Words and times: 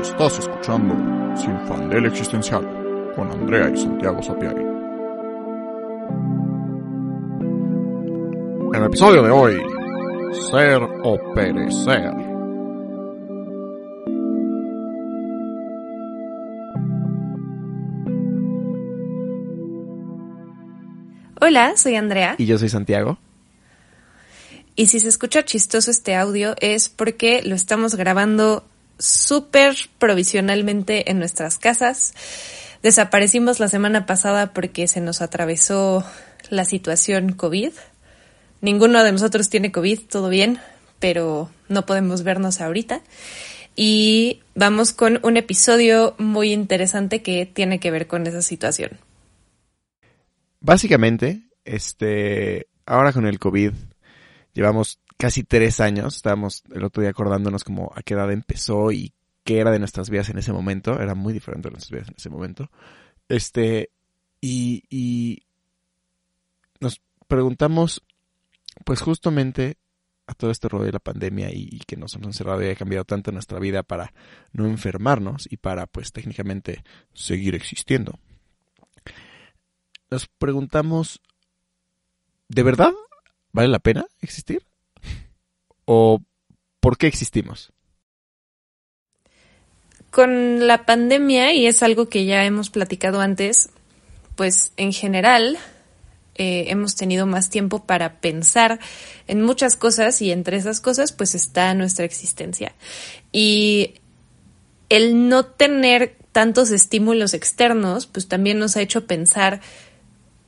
Estás 0.00 0.38
escuchando 0.38 0.94
Sin 1.36 1.58
Fandel 1.66 2.06
Existencial 2.06 2.64
con 3.14 3.30
Andrea 3.30 3.70
y 3.70 3.76
Santiago 3.76 4.22
Sapiari. 4.22 4.62
En 8.72 8.74
el 8.74 8.84
episodio 8.84 9.22
de 9.22 9.30
hoy, 9.30 9.62
Ser 10.50 10.82
o 11.02 11.18
Perecer. 11.34 12.12
Hola, 21.40 21.76
soy 21.76 21.94
Andrea. 21.94 22.34
Y 22.38 22.46
yo 22.46 22.58
soy 22.58 22.68
Santiago. 22.68 23.18
Y 24.74 24.88
si 24.88 25.00
se 25.00 25.08
escucha 25.08 25.44
chistoso 25.44 25.90
este 25.90 26.14
audio 26.14 26.54
es 26.60 26.90
porque 26.90 27.42
lo 27.42 27.54
estamos 27.54 27.94
grabando 27.94 28.64
súper 28.98 29.76
provisionalmente 29.98 31.10
en 31.10 31.18
nuestras 31.18 31.58
casas. 31.58 32.14
Desaparecimos 32.82 33.60
la 33.60 33.68
semana 33.68 34.06
pasada 34.06 34.52
porque 34.52 34.88
se 34.88 35.00
nos 35.00 35.22
atravesó 35.22 36.04
la 36.50 36.64
situación 36.64 37.32
COVID. 37.32 37.72
Ninguno 38.60 39.02
de 39.02 39.12
nosotros 39.12 39.48
tiene 39.48 39.72
COVID, 39.72 40.00
todo 40.08 40.28
bien, 40.28 40.58
pero 40.98 41.50
no 41.68 41.86
podemos 41.86 42.22
vernos 42.22 42.60
ahorita. 42.60 43.02
Y 43.74 44.40
vamos 44.54 44.92
con 44.92 45.20
un 45.22 45.36
episodio 45.36 46.14
muy 46.18 46.52
interesante 46.52 47.22
que 47.22 47.44
tiene 47.44 47.78
que 47.78 47.90
ver 47.90 48.06
con 48.06 48.26
esa 48.26 48.40
situación. 48.40 48.98
Básicamente, 50.60 51.42
este, 51.64 52.68
ahora 52.86 53.12
con 53.12 53.26
el 53.26 53.38
COVID, 53.38 53.72
llevamos 54.54 55.00
casi 55.16 55.44
tres 55.44 55.80
años. 55.80 56.16
Estábamos 56.16 56.64
el 56.72 56.84
otro 56.84 57.02
día 57.02 57.10
acordándonos 57.10 57.64
como 57.64 57.92
a 57.94 58.02
qué 58.02 58.14
edad 58.14 58.30
empezó 58.32 58.92
y 58.92 59.12
qué 59.44 59.60
era 59.60 59.70
de 59.70 59.78
nuestras 59.78 60.10
vidas 60.10 60.28
en 60.28 60.38
ese 60.38 60.52
momento. 60.52 61.00
Era 61.00 61.14
muy 61.14 61.32
diferente 61.32 61.68
de 61.68 61.72
nuestras 61.72 61.92
vidas 61.92 62.08
en 62.08 62.14
ese 62.16 62.30
momento. 62.30 62.70
Este, 63.28 63.90
y, 64.40 64.84
y 64.90 65.42
nos 66.80 67.00
preguntamos, 67.26 68.02
pues 68.84 69.00
justamente 69.00 69.78
a 70.26 70.34
todo 70.34 70.50
este 70.50 70.68
rollo 70.68 70.86
de 70.86 70.92
la 70.92 70.98
pandemia 70.98 71.52
y, 71.52 71.68
y, 71.70 71.78
que 71.80 71.96
nos 71.96 72.14
hemos 72.14 72.26
encerrado 72.28 72.62
y 72.62 72.68
ha 72.68 72.74
cambiado 72.74 73.04
tanto 73.04 73.30
nuestra 73.30 73.60
vida 73.60 73.84
para 73.84 74.12
no 74.52 74.66
enfermarnos 74.66 75.46
y 75.50 75.56
para, 75.56 75.86
pues 75.86 76.12
técnicamente, 76.12 76.82
seguir 77.14 77.54
existiendo. 77.54 78.18
Nos 80.10 80.26
preguntamos, 80.26 81.20
¿de 82.48 82.62
verdad 82.62 82.92
vale 83.52 83.68
la 83.68 83.78
pena 83.78 84.06
existir? 84.20 84.66
¿O 85.86 86.20
por 86.80 86.98
qué 86.98 87.06
existimos? 87.06 87.72
Con 90.10 90.66
la 90.66 90.84
pandemia, 90.84 91.52
y 91.52 91.66
es 91.66 91.82
algo 91.82 92.08
que 92.08 92.24
ya 92.26 92.44
hemos 92.44 92.70
platicado 92.70 93.20
antes, 93.20 93.70
pues 94.34 94.72
en 94.76 94.92
general 94.92 95.58
eh, 96.34 96.66
hemos 96.68 96.96
tenido 96.96 97.26
más 97.26 97.48
tiempo 97.48 97.84
para 97.84 98.20
pensar 98.20 98.78
en 99.26 99.42
muchas 99.42 99.74
cosas 99.74 100.20
y 100.20 100.30
entre 100.32 100.58
esas 100.58 100.80
cosas 100.80 101.12
pues 101.12 101.34
está 101.34 101.72
nuestra 101.74 102.04
existencia. 102.04 102.74
Y 103.32 103.94
el 104.90 105.28
no 105.28 105.46
tener 105.46 106.16
tantos 106.32 106.70
estímulos 106.70 107.32
externos 107.32 108.06
pues 108.06 108.28
también 108.28 108.58
nos 108.58 108.76
ha 108.76 108.82
hecho 108.82 109.06
pensar 109.06 109.60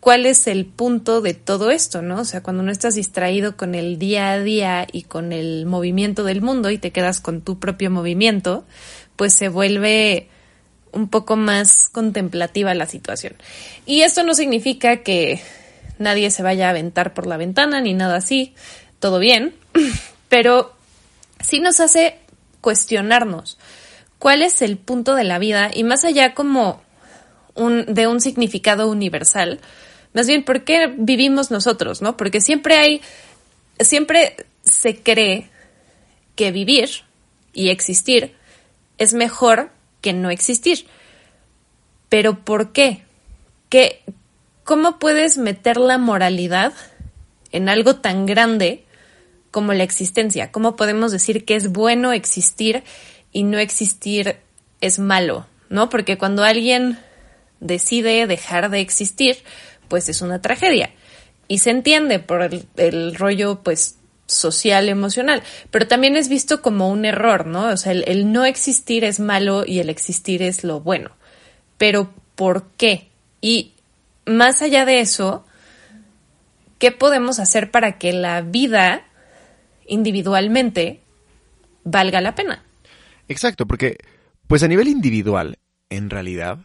cuál 0.00 0.26
es 0.26 0.46
el 0.46 0.66
punto 0.66 1.20
de 1.20 1.34
todo 1.34 1.70
esto, 1.70 2.02
¿no? 2.02 2.20
O 2.20 2.24
sea, 2.24 2.42
cuando 2.42 2.62
no 2.62 2.70
estás 2.70 2.94
distraído 2.94 3.56
con 3.56 3.74
el 3.74 3.98
día 3.98 4.32
a 4.32 4.40
día 4.40 4.86
y 4.90 5.02
con 5.02 5.32
el 5.32 5.66
movimiento 5.66 6.24
del 6.24 6.40
mundo 6.40 6.70
y 6.70 6.78
te 6.78 6.92
quedas 6.92 7.20
con 7.20 7.40
tu 7.40 7.58
propio 7.58 7.90
movimiento, 7.90 8.64
pues 9.16 9.34
se 9.34 9.48
vuelve 9.48 10.28
un 10.92 11.08
poco 11.08 11.36
más 11.36 11.88
contemplativa 11.88 12.74
la 12.74 12.86
situación. 12.86 13.34
Y 13.86 14.02
esto 14.02 14.22
no 14.22 14.34
significa 14.34 14.98
que 14.98 15.40
nadie 15.98 16.30
se 16.30 16.42
vaya 16.42 16.68
a 16.68 16.70
aventar 16.70 17.14
por 17.14 17.26
la 17.26 17.36
ventana 17.36 17.80
ni 17.80 17.94
nada 17.94 18.16
así, 18.16 18.54
todo 19.00 19.18
bien, 19.18 19.54
pero 20.28 20.72
sí 21.40 21.60
nos 21.60 21.80
hace 21.80 22.18
cuestionarnos 22.60 23.58
cuál 24.18 24.42
es 24.42 24.62
el 24.62 24.76
punto 24.76 25.14
de 25.14 25.24
la 25.24 25.38
vida 25.38 25.70
y 25.72 25.84
más 25.84 26.04
allá 26.04 26.34
como 26.34 26.82
de 27.56 28.06
un 28.06 28.20
significado 28.20 28.88
universal, 28.88 29.60
más 30.18 30.26
bien, 30.26 30.42
¿por 30.42 30.64
qué 30.64 30.92
vivimos 30.96 31.52
nosotros, 31.52 32.02
no? 32.02 32.16
Porque 32.16 32.40
siempre 32.40 32.76
hay, 32.76 33.00
siempre 33.78 34.34
se 34.64 35.00
cree 35.00 35.48
que 36.34 36.50
vivir 36.50 36.90
y 37.52 37.68
existir 37.68 38.34
es 38.98 39.14
mejor 39.14 39.70
que 40.00 40.12
no 40.12 40.30
existir. 40.30 40.88
Pero 42.08 42.40
¿por 42.40 42.72
qué? 42.72 43.04
¿Qué 43.68 44.02
¿Cómo 44.64 44.98
puedes 44.98 45.38
meter 45.38 45.76
la 45.76 45.98
moralidad 45.98 46.72
en 47.52 47.68
algo 47.68 47.94
tan 48.00 48.26
grande 48.26 48.84
como 49.52 49.72
la 49.72 49.84
existencia? 49.84 50.50
¿Cómo 50.50 50.74
podemos 50.74 51.12
decir 51.12 51.44
que 51.44 51.54
es 51.54 51.70
bueno 51.70 52.12
existir 52.12 52.82
y 53.30 53.44
no 53.44 53.58
existir 53.58 54.34
es 54.80 54.98
malo? 54.98 55.46
¿No? 55.68 55.88
Porque 55.88 56.18
cuando 56.18 56.42
alguien 56.42 56.98
decide 57.60 58.26
dejar 58.26 58.68
de 58.68 58.80
existir, 58.80 59.38
pues 59.88 60.08
es 60.08 60.22
una 60.22 60.40
tragedia. 60.40 60.90
Y 61.48 61.58
se 61.58 61.70
entiende 61.70 62.18
por 62.18 62.50
el, 62.76 63.14
rollo, 63.14 63.62
pues, 63.62 63.96
social, 64.26 64.88
emocional, 64.88 65.42
pero 65.70 65.88
también 65.88 66.16
es 66.16 66.28
visto 66.28 66.60
como 66.60 66.90
un 66.90 67.04
error, 67.04 67.46
¿no? 67.46 67.68
O 67.68 67.76
sea, 67.76 67.92
el, 67.92 68.04
el, 68.06 68.30
no 68.30 68.44
existir 68.44 69.04
es 69.04 69.20
malo 69.20 69.64
y 69.66 69.78
el 69.78 69.88
existir 69.88 70.42
es 70.42 70.64
lo 70.64 70.80
bueno. 70.80 71.12
Pero 71.78 72.12
¿por 72.34 72.66
qué? 72.76 73.08
Y 73.40 73.72
más 74.26 74.60
allá 74.60 74.84
de 74.84 75.00
eso, 75.00 75.46
¿qué 76.78 76.92
podemos 76.92 77.38
hacer 77.38 77.70
para 77.70 77.98
que 77.98 78.12
la 78.12 78.42
vida 78.42 79.06
individualmente 79.86 81.00
valga 81.84 82.20
la 82.20 82.34
pena? 82.34 82.62
Exacto, 83.28 83.66
porque 83.66 83.98
pues 84.46 84.62
a 84.62 84.68
nivel 84.68 84.88
individual, 84.88 85.58
en 85.90 86.10
realidad, 86.10 86.58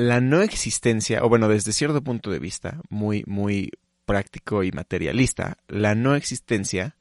la 0.00 0.20
no 0.20 0.40
existencia, 0.40 1.22
o 1.22 1.28
bueno, 1.28 1.46
desde 1.48 1.72
cierto 1.72 2.02
punto 2.02 2.30
de 2.30 2.38
vista, 2.38 2.80
muy, 2.88 3.22
muy 3.26 3.70
práctico 4.06 4.64
y 4.64 4.72
materialista, 4.72 5.58
la 5.68 5.94
no 5.94 6.14
existencia, 6.14 6.96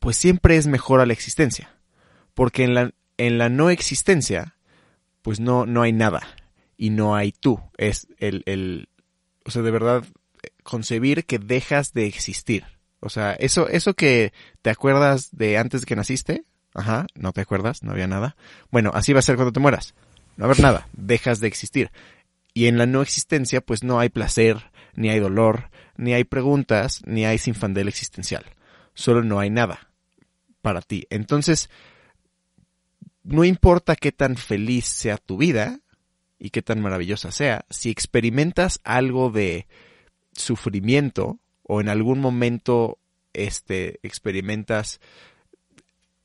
pues 0.00 0.16
siempre 0.16 0.56
es 0.56 0.66
mejor 0.66 1.00
a 1.00 1.06
la 1.06 1.12
existencia. 1.12 1.70
Porque 2.34 2.64
en 2.64 2.74
la, 2.74 2.92
en 3.18 3.38
la 3.38 3.48
no 3.48 3.70
existencia, 3.70 4.56
pues 5.22 5.38
no, 5.38 5.64
no 5.64 5.82
hay 5.82 5.92
nada. 5.92 6.22
Y 6.76 6.90
no 6.90 7.14
hay 7.14 7.32
tú. 7.32 7.60
Es 7.76 8.08
el, 8.18 8.42
el, 8.46 8.88
o 9.44 9.50
sea, 9.50 9.62
de 9.62 9.70
verdad, 9.70 10.04
concebir 10.64 11.24
que 11.24 11.38
dejas 11.38 11.92
de 11.92 12.06
existir. 12.06 12.64
O 13.00 13.10
sea, 13.10 13.34
eso, 13.34 13.68
eso 13.68 13.94
que 13.94 14.32
te 14.62 14.70
acuerdas 14.70 15.28
de 15.30 15.56
antes 15.56 15.82
de 15.82 15.86
que 15.86 15.96
naciste, 15.96 16.44
ajá, 16.74 17.06
no 17.14 17.32
te 17.32 17.40
acuerdas, 17.40 17.84
no 17.84 17.92
había 17.92 18.08
nada. 18.08 18.36
Bueno, 18.72 18.90
así 18.92 19.12
va 19.12 19.20
a 19.20 19.22
ser 19.22 19.36
cuando 19.36 19.52
te 19.52 19.60
mueras 19.60 19.94
no 20.38 20.46
haber 20.46 20.60
nada, 20.60 20.88
dejas 20.92 21.40
de 21.40 21.48
existir. 21.48 21.90
Y 22.54 22.66
en 22.66 22.78
la 22.78 22.86
no 22.86 23.02
existencia, 23.02 23.60
pues 23.60 23.84
no 23.84 24.00
hay 24.00 24.08
placer, 24.08 24.70
ni 24.94 25.10
hay 25.10 25.20
dolor, 25.20 25.70
ni 25.96 26.14
hay 26.14 26.24
preguntas, 26.24 27.02
ni 27.04 27.26
hay 27.26 27.36
sinfandel 27.36 27.88
existencial. 27.88 28.44
Solo 28.94 29.22
no 29.22 29.38
hay 29.38 29.50
nada 29.50 29.90
para 30.62 30.80
ti. 30.80 31.06
Entonces, 31.10 31.68
no 33.22 33.44
importa 33.44 33.96
qué 33.96 34.12
tan 34.12 34.36
feliz 34.36 34.86
sea 34.86 35.18
tu 35.18 35.36
vida 35.36 35.80
y 36.38 36.50
qué 36.50 36.62
tan 36.62 36.80
maravillosa 36.80 37.32
sea, 37.32 37.66
si 37.68 37.90
experimentas 37.90 38.80
algo 38.84 39.30
de 39.30 39.66
sufrimiento 40.32 41.38
o 41.62 41.80
en 41.80 41.88
algún 41.88 42.20
momento 42.20 42.98
este 43.32 43.98
experimentas 44.02 45.00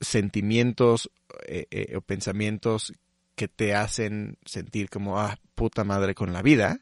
sentimientos 0.00 1.10
eh, 1.46 1.66
eh, 1.70 1.96
o 1.96 2.00
pensamientos 2.00 2.92
que 3.34 3.48
te 3.48 3.74
hacen 3.74 4.38
sentir 4.44 4.90
como, 4.90 5.18
ah, 5.18 5.38
puta 5.54 5.84
madre 5.84 6.14
con 6.14 6.32
la 6.32 6.42
vida, 6.42 6.80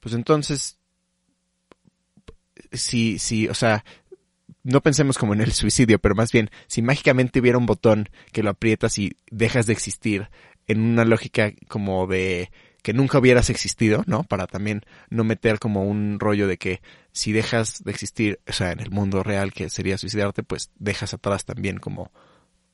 pues 0.00 0.14
entonces, 0.14 0.78
si, 2.72 3.18
si, 3.18 3.48
o 3.48 3.54
sea, 3.54 3.84
no 4.64 4.80
pensemos 4.80 5.18
como 5.18 5.34
en 5.34 5.40
el 5.40 5.52
suicidio, 5.52 5.98
pero 5.98 6.14
más 6.14 6.32
bien, 6.32 6.50
si 6.66 6.82
mágicamente 6.82 7.40
hubiera 7.40 7.58
un 7.58 7.66
botón 7.66 8.08
que 8.32 8.42
lo 8.42 8.50
aprietas 8.50 8.98
y 8.98 9.16
dejas 9.30 9.66
de 9.66 9.72
existir 9.72 10.28
en 10.66 10.80
una 10.80 11.04
lógica 11.04 11.52
como 11.68 12.06
de 12.06 12.50
que 12.82 12.92
nunca 12.92 13.18
hubieras 13.18 13.48
existido, 13.48 14.02
¿no? 14.06 14.24
Para 14.24 14.46
también 14.46 14.82
no 15.08 15.24
meter 15.24 15.58
como 15.58 15.84
un 15.84 16.18
rollo 16.18 16.48
de 16.48 16.58
que 16.58 16.82
si 17.12 17.32
dejas 17.32 17.84
de 17.84 17.92
existir, 17.92 18.40
o 18.48 18.52
sea, 18.52 18.72
en 18.72 18.80
el 18.80 18.90
mundo 18.90 19.22
real 19.22 19.52
que 19.52 19.70
sería 19.70 19.98
suicidarte, 19.98 20.42
pues 20.42 20.70
dejas 20.78 21.14
atrás 21.14 21.44
también 21.44 21.78
como 21.78 22.10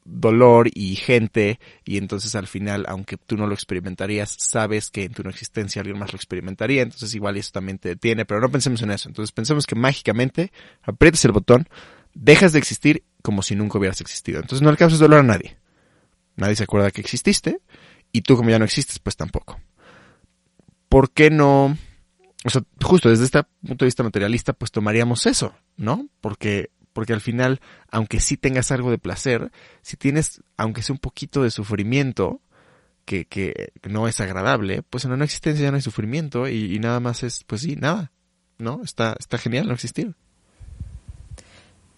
dolor 0.05 0.71
y 0.73 0.97
gente 0.97 1.61
y 1.85 1.99
entonces 1.99 2.35
al 2.35 2.47
final, 2.47 2.87
aunque 2.89 3.17
tú 3.17 3.37
no 3.37 3.47
lo 3.47 3.55
experimentarías, 3.55 4.37
sabes 4.39 4.91
que 4.91 5.05
en 5.05 5.13
tu 5.13 5.23
no 5.23 5.31
existencia 5.31 5.81
alguien 5.81 5.99
más 5.99 6.13
lo 6.13 6.17
experimentaría, 6.17 6.83
entonces 6.83 7.15
igual 7.15 7.37
eso 7.37 7.51
también 7.53 7.79
te 7.79 7.91
detiene, 7.91 8.25
pero 8.25 8.41
no 8.41 8.51
pensemos 8.51 8.81
en 8.83 8.91
eso, 8.91 9.09
entonces 9.09 9.33
pensemos 9.33 9.67
que 9.67 9.75
mágicamente 9.75 10.51
aprietas 10.83 11.25
el 11.27 11.33
botón, 11.33 11.69
dejas 12.15 12.53
de 12.53 12.59
existir 12.59 13.05
como 13.23 13.43
si 13.43 13.55
nunca 13.55 13.79
hubieras 13.79 14.01
existido, 14.01 14.41
entonces 14.41 14.63
no 14.63 14.75
causes 14.77 14.99
dolor 14.99 15.21
a 15.21 15.25
nadie, 15.25 15.59
Nadie 16.39 16.55
se 16.55 16.65
acuerda 16.65 16.93
que 16.93 17.01
exististe 17.01 17.61
y 18.13 18.23
tú 18.23 18.37
como 18.37 18.49
ya 18.51 18.61
no 18.61 18.65
existes, 18.65 19.01
pues 19.01 19.17
tampoco. 19.17 19.61
¿Por 20.89 21.11
qué 21.11 21.31
no? 21.31 21.77
O 22.45 22.51
sea, 22.51 22.63
justo 22.81 23.11
desde 23.11 23.25
este 23.25 23.43
punto 23.43 23.85
de 23.85 23.89
vista 23.89 24.05
materialista, 24.05 24.53
pues 24.53 24.71
tomaríamos 24.71 25.27
eso, 25.27 25.53
¿no? 25.77 26.09
Porque, 26.21 26.71
porque 26.99 27.13
al 27.13 27.21
final, 27.21 27.61
aunque 27.93 28.19
sí 28.19 28.37
tengas 28.37 28.73
algo 28.73 28.91
de 28.91 28.99
placer, 28.99 29.53
si 29.83 29.97
tienes, 29.97 30.43
aunque 30.57 30.83
sea 30.83 30.95
un 30.95 30.99
poquito 30.99 31.45
de 31.45 31.53
sufrimiento, 31.53 32.41
que, 33.05 33.25
que 33.25 33.71
no 33.89 34.09
es 34.09 34.21
agradable, 34.21 34.83
pues 34.83 35.05
en 35.05 35.13
una 35.13 35.25
existencia 35.25 35.63
ya 35.63 35.71
no 35.71 35.77
hay 35.77 35.81
sufrimiento 35.81 36.49
y, 36.49 36.75
y 36.75 36.81
nada 36.81 36.99
más 36.99 37.23
es, 37.23 37.45
pues 37.45 37.61
sí, 37.61 37.77
nada, 37.77 38.11
¿no? 38.59 38.81
Está, 38.83 39.15
está 39.21 39.39
genial 39.39 39.69
no 39.69 39.75
existir. 39.75 40.17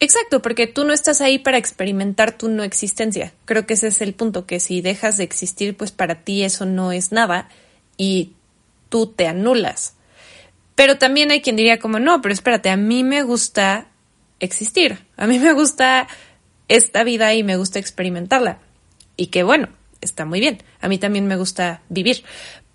Exacto, 0.01 0.43
porque 0.43 0.67
tú 0.67 0.85
no 0.85 0.93
estás 0.93 1.23
ahí 1.23 1.39
para 1.39 1.57
experimentar 1.57 2.37
tu 2.37 2.51
no 2.51 2.63
existencia. 2.63 3.33
Creo 3.47 3.65
que 3.65 3.73
ese 3.73 3.87
es 3.87 4.03
el 4.03 4.13
punto, 4.13 4.45
que 4.45 4.61
si 4.61 4.83
dejas 4.83 5.17
de 5.17 5.25
existir, 5.25 5.79
pues 5.79 5.93
para 5.93 6.25
ti 6.25 6.43
eso 6.43 6.67
no 6.67 6.93
es 6.93 7.11
nada 7.11 7.49
y 7.97 8.35
tú 8.91 9.07
te 9.07 9.29
anulas. 9.29 9.95
Pero 10.75 10.99
también 10.99 11.31
hay 11.31 11.41
quien 11.41 11.57
diría 11.57 11.79
como, 11.79 12.01
no, 12.01 12.21
pero 12.21 12.35
espérate, 12.35 12.69
a 12.69 12.77
mí 12.77 13.03
me 13.03 13.23
gusta 13.23 13.87
existir, 14.41 14.99
a 15.17 15.27
mí 15.27 15.39
me 15.39 15.53
gusta 15.53 16.09
esta 16.69 17.05
vida 17.05 17.35
y 17.35 17.43
me 17.43 17.57
gusta 17.57 17.79
experimentarla. 17.79 18.59
Y 19.17 19.27
que 19.27 19.43
bueno, 19.43 19.69
está 20.01 20.25
muy 20.25 20.41
bien, 20.41 20.63
a 20.81 20.89
mí 20.89 20.99
también 20.99 21.27
me 21.27 21.37
gusta 21.37 21.83
vivir. 21.89 22.25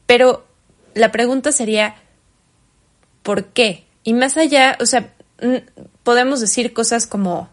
Pero 0.05 0.45
la 0.93 1.11
pregunta 1.11 1.51
sería, 1.51 1.95
¿por 3.23 3.45
qué? 3.47 3.85
Y 4.03 4.13
más 4.13 4.37
allá, 4.37 4.77
o 4.79 4.85
sea, 4.85 5.13
podemos 6.03 6.39
decir 6.39 6.73
cosas 6.73 7.07
como 7.07 7.49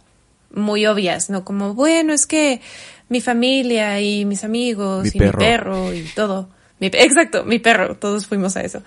muy 0.50 0.86
obvias, 0.86 1.30
¿no? 1.30 1.44
Como, 1.44 1.74
bueno, 1.74 2.12
es 2.12 2.26
que 2.26 2.60
mi 3.08 3.20
familia 3.20 4.00
y 4.00 4.24
mis 4.24 4.44
amigos 4.44 5.14
y 5.14 5.18
mi 5.18 5.30
perro 5.30 5.92
y 5.92 6.04
todo. 6.14 6.48
exacto, 6.80 7.44
mi 7.44 7.58
perro, 7.58 7.96
todos 7.96 8.26
fuimos 8.26 8.56
a 8.56 8.62
eso. 8.62 8.82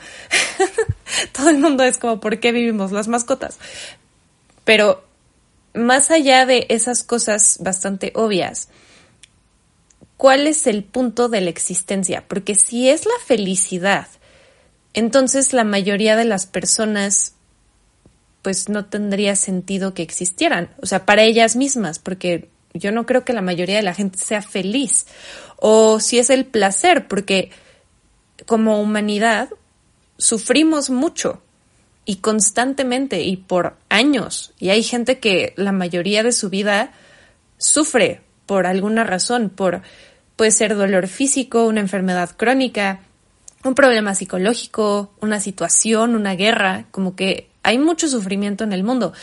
todo 1.31 1.49
el 1.49 1.57
mundo 1.57 1.83
es 1.83 1.97
como, 1.97 2.19
¿por 2.19 2.39
qué 2.39 2.51
vivimos 2.51 2.91
las 2.91 3.07
mascotas? 3.07 3.57
Pero 4.63 5.03
más 5.75 6.11
allá 6.11 6.45
de 6.45 6.65
esas 6.69 7.03
cosas 7.03 7.57
bastante 7.61 8.11
obvias, 8.15 8.69
¿cuál 10.17 10.47
es 10.47 10.67
el 10.67 10.83
punto 10.83 11.29
de 11.29 11.41
la 11.41 11.49
existencia? 11.49 12.25
Porque 12.27 12.55
si 12.55 12.89
es 12.89 13.05
la 13.05 13.25
felicidad, 13.25 14.07
entonces 14.93 15.53
la 15.53 15.63
mayoría 15.63 16.15
de 16.15 16.25
las 16.25 16.45
personas 16.45 17.33
pues 18.41 18.69
no 18.69 18.85
tendría 18.85 19.35
sentido 19.35 19.95
que 19.95 20.03
existieran, 20.03 20.69
o 20.81 20.85
sea, 20.85 21.05
para 21.05 21.23
ellas 21.23 21.55
mismas, 21.55 21.97
porque 21.97 22.49
yo 22.75 22.91
no 22.91 23.05
creo 23.05 23.25
que 23.25 23.33
la 23.33 23.41
mayoría 23.41 23.77
de 23.77 23.81
la 23.81 23.95
gente 23.95 24.19
sea 24.19 24.41
feliz. 24.41 25.07
O 25.55 25.99
si 25.99 26.19
es 26.19 26.29
el 26.29 26.45
placer, 26.45 27.07
porque 27.07 27.49
como 28.45 28.79
humanidad 28.79 29.49
sufrimos 30.17 30.89
mucho 30.89 31.41
y 32.05 32.17
constantemente 32.17 33.21
y 33.23 33.37
por 33.37 33.77
años. 33.89 34.53
Y 34.59 34.69
hay 34.69 34.83
gente 34.83 35.19
que 35.19 35.53
la 35.57 35.71
mayoría 35.71 36.23
de 36.23 36.31
su 36.31 36.49
vida 36.49 36.91
sufre 37.57 38.21
por 38.45 38.67
alguna 38.67 39.03
razón, 39.03 39.49
por 39.49 39.81
puede 40.35 40.51
ser 40.51 40.75
dolor 40.75 41.07
físico, 41.07 41.65
una 41.65 41.79
enfermedad 41.79 42.31
crónica, 42.37 42.99
un 43.63 43.73
problema 43.73 44.13
psicológico, 44.13 45.13
una 45.21 45.39
situación, 45.39 46.15
una 46.15 46.35
guerra, 46.35 46.85
como 46.91 47.15
que 47.15 47.49
hay 47.63 47.79
mucho 47.79 48.07
sufrimiento 48.07 48.63
en 48.63 48.73
el 48.73 48.83
mundo. 48.83 49.13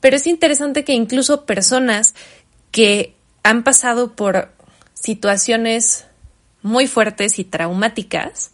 Pero 0.00 0.16
es 0.16 0.26
interesante 0.26 0.84
que 0.84 0.94
incluso 0.94 1.44
personas 1.44 2.14
que 2.70 3.14
han 3.42 3.64
pasado 3.64 4.12
por 4.12 4.50
situaciones 4.94 6.06
muy 6.62 6.86
fuertes 6.86 7.38
y 7.38 7.44
traumáticas, 7.44 8.52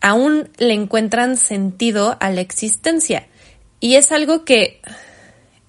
aún 0.00 0.48
le 0.58 0.74
encuentran 0.74 1.36
sentido 1.36 2.16
a 2.20 2.30
la 2.30 2.40
existencia. 2.40 3.26
Y 3.80 3.94
es 3.94 4.12
algo 4.12 4.44
que 4.44 4.80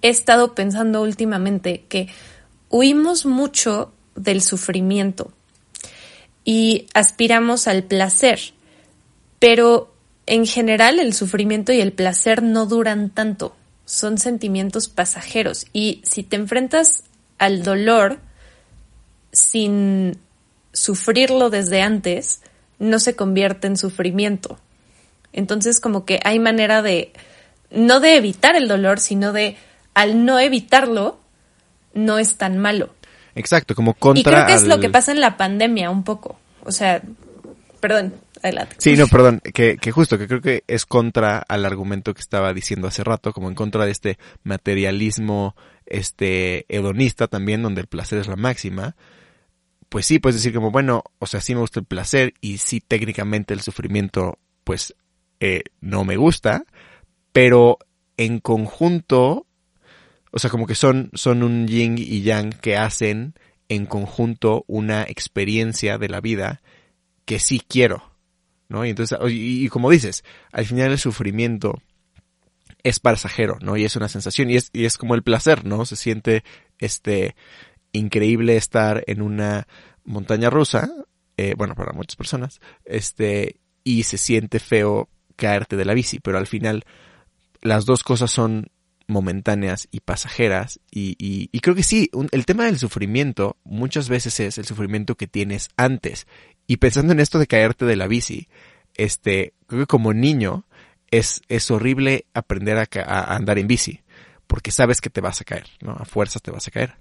he 0.02 0.10
estado 0.10 0.56
pensando 0.56 1.02
últimamente, 1.02 1.86
que 1.88 2.08
huimos 2.70 3.26
mucho 3.26 3.94
del 4.16 4.42
sufrimiento 4.42 5.32
y 6.44 6.88
aspiramos 6.94 7.68
al 7.68 7.84
placer, 7.84 8.40
pero 9.40 9.94
en 10.26 10.46
general, 10.46 11.00
el 11.00 11.14
sufrimiento 11.14 11.74
y 11.74 11.82
el 11.82 11.94
placer 11.94 12.42
no 12.42 12.66
duran 12.66 13.10
tanto, 13.10 13.56
son 13.86 14.18
sentimientos 14.18 14.88
pasajeros 14.88 15.66
y 15.74 16.02
si 16.04 16.24
te 16.24 16.36
enfrentas 16.36 17.04
al 17.38 17.64
dolor 17.64 18.20
sin 19.32 20.18
sufrirlo 20.74 21.50
desde 21.50 21.82
antes, 21.82 22.42
no 22.82 23.00
se 23.00 23.16
convierte 23.16 23.68
en 23.68 23.78
sufrimiento. 23.78 24.60
Entonces 25.34 25.80
como 25.80 26.04
que 26.04 26.20
hay 26.24 26.40
manera 26.40 26.82
de, 26.82 27.14
no 27.70 28.00
de 28.00 28.18
evitar 28.18 28.56
el 28.56 28.68
dolor, 28.68 29.00
sino 29.00 29.32
de, 29.32 29.56
al 29.94 30.26
no 30.26 30.40
evitarlo, 30.40 31.20
no 31.94 32.18
es 32.18 32.36
tan 32.36 32.58
malo. 32.58 32.94
Exacto, 33.36 33.76
como 33.76 33.94
contra. 33.94 34.20
Y 34.20 34.24
creo 34.24 34.46
que 34.46 34.54
es 34.54 34.64
lo 34.66 34.80
que 34.80 34.90
pasa 34.90 35.12
en 35.12 35.22
la 35.22 35.38
pandemia 35.38 35.90
un 35.90 36.04
poco. 36.04 36.38
O 36.64 36.72
sea, 36.72 37.02
perdón, 37.80 38.14
Sí, 38.78 38.96
no, 38.98 39.08
perdón, 39.08 39.40
que, 39.54 39.78
que 39.78 39.92
justo, 39.92 40.18
que 40.18 40.28
creo 40.28 40.42
que 40.42 40.64
es 40.68 40.86
contra 40.86 41.38
al 41.38 41.66
argumento 41.66 42.14
que 42.14 42.22
estaba 42.22 42.54
diciendo 42.54 42.88
hace 42.88 43.04
rato, 43.04 43.34
como 43.34 43.50
en 43.50 43.56
contra 43.56 43.86
de 43.86 43.92
este 43.92 44.18
materialismo, 44.44 45.56
este, 45.86 46.66
hedonista 46.68 47.28
también, 47.28 47.62
donde 47.62 47.82
el 47.82 47.88
placer 47.88 48.18
es 48.18 48.28
la 48.28 48.36
máxima. 48.36 48.96
Pues 49.92 50.06
sí, 50.06 50.20
puedes 50.20 50.38
decir 50.38 50.54
como, 50.54 50.72
bueno, 50.72 51.04
o 51.20 51.26
sea, 51.26 51.42
sí 51.42 51.54
me 51.54 51.60
gusta 51.60 51.82
el 51.82 51.86
placer 51.86 52.34
y 52.40 52.60
sí 52.60 52.80
técnicamente 52.80 53.54
el 53.54 53.60
sufrimiento, 53.60 54.40
pues, 54.64 54.96
eh, 55.42 55.64
no 55.82 56.06
me 56.06 56.16
gusta, 56.16 56.64
pero 57.34 57.78
en 58.16 58.40
conjunto, 58.40 59.46
o 60.32 60.40
sea, 60.40 60.50
como 60.50 60.66
que 60.66 60.76
son, 60.76 61.10
son 61.14 61.44
un 61.44 61.68
yin 61.68 61.98
y 61.98 62.22
yang 62.22 62.54
que 62.54 62.78
hacen 62.78 63.34
en 63.68 63.86
conjunto 63.86 64.64
una 64.68 65.04
experiencia 65.04 65.98
de 65.98 66.08
la 66.08 66.22
vida 66.22 66.62
que 67.26 67.40
sí 67.40 67.60
quiero. 67.60 68.14
¿no? 68.70 68.86
Y 68.86 68.92
entonces, 68.92 69.20
y, 69.30 69.68
como 69.68 69.90
dices, 69.92 70.24
al 70.54 70.66
final 70.66 70.92
el 70.92 71.00
sufrimiento 71.00 71.82
es 72.82 73.02
pasajero, 73.02 73.58
¿no? 73.60 73.76
Y 73.76 73.84
es 73.84 73.98
una 73.98 74.08
sensación, 74.08 74.50
y 74.50 74.56
es, 74.56 74.70
y 74.72 74.86
es 74.86 74.98
como 74.98 75.16
el 75.16 75.22
placer, 75.22 75.66
¿no? 75.66 75.86
Se 75.86 75.98
siente, 75.98 76.46
este, 76.80 77.36
increíble 77.92 78.58
estar 78.58 79.04
en 79.08 79.22
una 79.22 79.68
montaña 80.04 80.50
rusa, 80.50 80.90
eh, 81.38 81.54
bueno, 81.58 81.76
para 81.76 81.94
muchas 81.94 82.16
personas, 82.16 82.60
este, 82.86 83.60
y 83.84 84.04
se 84.04 84.18
siente 84.18 84.60
feo 84.60 85.10
caerte 85.36 85.76
de 85.76 85.86
la 85.86 85.94
bici, 85.94 86.20
pero 86.20 86.38
al 86.38 86.48
final 86.48 86.84
las 87.62 87.86
dos 87.86 88.04
cosas 88.04 88.32
son 88.32 88.70
momentáneas 89.08 89.88
y 89.92 90.00
pasajeras 90.00 90.80
y, 90.90 91.16
y, 91.20 91.60
creo 91.60 91.76
que 91.76 91.84
sí, 91.84 92.10
el 92.32 92.46
tema 92.46 92.66
del 92.66 92.80
sufrimiento 92.80 93.58
muchas 93.66 94.08
veces 94.08 94.40
es 94.40 94.58
el 94.58 94.66
sufrimiento 94.66 95.16
que 95.16 95.28
tienes 95.28 95.70
antes 95.76 96.28
y 96.66 96.78
pensando 96.78 97.12
en 97.12 97.20
esto 97.20 97.38
de 97.38 97.48
caerte 97.48 97.86
de 97.86 97.98
la 97.98 98.08
bici, 98.08 98.48
este, 98.96 99.54
creo 99.68 99.82
que 99.82 99.88
como 99.88 100.14
niño 100.14 100.66
es, 101.12 101.42
es 101.50 101.70
horrible 101.72 102.26
aprender 102.34 102.78
a, 102.78 103.36
andar 103.36 103.60
en 103.60 103.68
bici, 103.68 104.02
porque 104.48 104.72
sabes 104.72 105.02
que 105.02 105.10
te 105.10 105.22
vas 105.22 105.42
a 105.42 105.44
caer, 105.44 105.68
¿no? 105.82 105.92
A 105.92 106.06
fuerzas 106.06 106.42
te 106.42 106.52
vas 106.52 106.68
a 106.68 106.72
caer. 106.72 106.96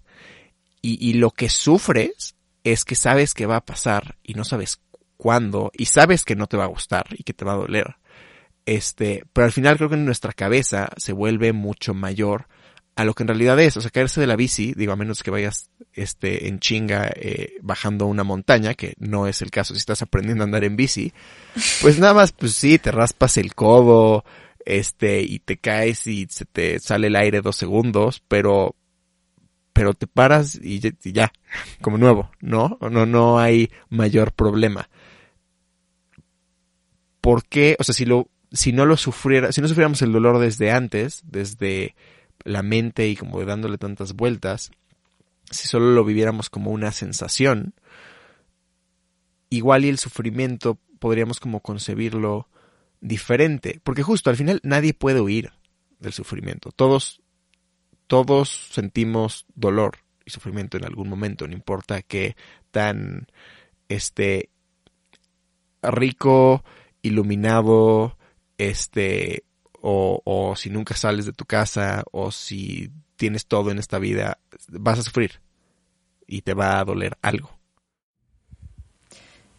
Y, 0.83 1.15
lo 1.15 1.31
que 1.31 1.51
sufres 1.51 2.37
es 2.65 2.85
que 2.85 2.95
sabes 2.95 3.35
que 3.35 3.47
va 3.47 3.57
a 3.57 3.65
pasar 3.65 4.17
y 4.23 4.33
no 4.35 4.45
sabes 4.45 4.81
cuándo 5.19 5.71
y 5.77 5.87
sabes 5.87 6.25
que 6.25 6.37
no 6.37 6.47
te 6.47 6.57
va 6.57 6.65
a 6.65 6.69
gustar 6.69 7.07
y 7.11 7.23
que 7.23 7.35
te 7.35 7.45
va 7.45 7.53
a 7.53 7.57
doler. 7.57 7.97
Este, 8.65 9.25
pero 9.33 9.45
al 9.45 9.53
final 9.53 9.77
creo 9.77 9.91
que 9.91 9.97
en 9.97 10.07
nuestra 10.07 10.33
cabeza 10.33 10.89
se 10.97 11.13
vuelve 11.13 11.53
mucho 11.53 11.93
mayor 11.93 12.47
a 12.97 13.05
lo 13.05 13.15
que 13.15 13.23
en 13.23 13.29
realidad 13.29 13.59
es, 13.61 13.77
o 13.77 13.81
sea, 13.81 13.91
caerse 13.91 14.21
de 14.21 14.27
la 14.27 14.37
bici, 14.37 14.75
digo, 14.75 14.93
a 14.93 14.97
menos 14.97 15.23
que 15.23 15.31
vayas 15.31 15.71
este, 15.95 16.49
en 16.49 16.61
chinga 16.61 17.11
eh, 17.15 17.55
bajando 17.63 18.07
una 18.07 18.25
montaña, 18.25 18.75
que 18.75 18.95
no 18.99 19.27
es 19.27 19.41
el 19.43 19.51
caso 19.51 19.75
si 19.75 19.79
estás 19.79 20.03
aprendiendo 20.03 20.45
a 20.45 20.47
andar 20.47 20.65
en 20.65 20.77
bici, 20.77 21.13
pues 21.81 21.99
nada 21.99 22.13
más, 22.13 22.33
pues 22.33 22.53
sí, 22.55 22.79
te 22.79 22.91
raspas 22.91 23.39
el 23.39 23.55
codo, 23.55 24.25
este, 24.67 25.23
y 25.23 25.39
te 25.39 25.57
caes 25.57 26.07
y 26.07 26.27
se 26.29 26.45
te 26.45 26.79
sale 26.79 27.07
el 27.07 27.17
aire 27.17 27.41
dos 27.41 27.57
segundos, 27.57 28.23
pero, 28.29 28.77
pero 29.73 29.95
te 29.95 30.07
paras 30.07 30.59
y, 30.63 30.81
ya, 31.13 31.33
como 31.81 31.99
nuevo, 31.99 32.31
¿no? 32.41 32.79
No, 32.81 33.07
no 33.07 33.39
hay 33.39 33.71
mayor 33.89 34.33
problema. 34.33 34.89
¿Por 37.21 37.45
qué? 37.45 37.77
O 37.79 37.85
sea, 37.85 37.95
si 37.95 38.05
lo, 38.05 38.29
si 38.53 38.73
no 38.73 38.87
lo 38.87 38.97
sufriera, 38.97 39.53
si 39.53 39.61
no 39.61 39.69
sufriéramos 39.69 40.03
el 40.03 40.13
dolor 40.13 40.39
desde 40.39 40.71
antes, 40.73 41.23
desde 41.25 41.95
la 42.45 42.63
mente 42.63 43.09
y 43.09 43.17
como 43.17 43.45
dándole 43.45 43.79
tantas 43.79 44.15
vueltas, 44.15 44.71
si 45.51 45.69
solo 45.69 45.93
lo 45.93 46.05
viviéramos 46.05 46.49
como 46.51 46.71
una 46.71 46.93
sensación, 46.93 47.75
igual 49.51 49.85
y 49.85 49.89
el 49.89 49.99
sufrimiento 49.99 50.79
podríamos 50.99 51.41
como 51.41 51.61
concebirlo 51.61 52.49
diferente, 53.01 53.81
porque 53.83 54.03
justo 54.03 54.31
al 54.31 54.37
final 54.37 54.61
nadie 54.63 54.95
puede 54.95 55.21
huir 55.21 55.53
del 55.99 56.13
sufrimiento, 56.13 56.71
todos, 56.73 57.21
todos 58.11 58.49
sentimos 58.73 59.47
dolor 59.55 59.99
y 60.25 60.33
sufrimiento 60.33 60.77
en 60.77 60.85
algún 60.85 61.09
momento, 61.09 61.47
no 61.47 61.55
importa 61.55 62.03
qué 62.03 62.35
tan 62.73 63.29
este 63.89 64.51
rico, 65.81 66.65
iluminado, 67.03 68.19
este 68.59 69.45
o, 69.81 70.23
o 70.25 70.57
si 70.57 70.71
nunca 70.71 70.97
sales 70.97 71.25
de 71.25 71.33
tu 71.33 71.45
casa 71.45 72.03
o 72.11 72.33
si 72.33 72.91
tienes 73.15 73.47
todo 73.47 73.71
en 73.71 73.79
esta 73.79 74.01
vida, 74.01 74.39
vas 74.67 74.99
a 74.99 75.03
sufrir 75.05 75.41
y 76.27 76.43
te 76.43 76.55
va 76.55 76.81
a 76.81 76.85
doler 76.85 77.17
algo. 77.23 77.57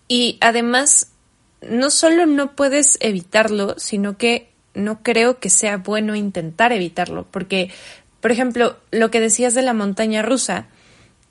Y 0.10 0.38
además, 0.42 1.14
no 1.62 1.90
solo 1.90 2.26
no 2.26 2.54
puedes 2.58 2.98
evitarlo, 3.00 3.76
sino 3.78 4.18
que 4.18 4.52
no 4.74 5.04
creo 5.04 5.40
que 5.40 5.50
sea 5.50 5.78
bueno 5.78 6.16
intentar 6.16 6.72
evitarlo, 6.72 7.26
porque, 7.30 7.72
por 8.22 8.32
ejemplo, 8.32 8.78
lo 8.92 9.12
que 9.12 9.20
decías 9.20 9.54
de 9.56 9.64
la 9.64 9.74
montaña 9.74 10.22
rusa, 10.22 10.68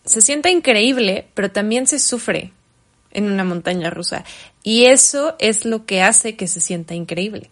se 0.04 0.20
siente 0.20 0.50
increíble, 0.50 1.28
pero 1.34 1.50
también 1.50 1.86
se 1.86 1.98
sufre 1.98 2.52
en 3.12 3.30
una 3.30 3.44
montaña 3.44 3.90
rusa. 3.90 4.24
Y 4.62 4.86
eso 4.86 5.36
es 5.38 5.64
lo 5.64 5.86
que 5.86 6.02
hace 6.02 6.36
que 6.36 6.48
se 6.48 6.60
sienta 6.60 6.94
increíble. 6.94 7.50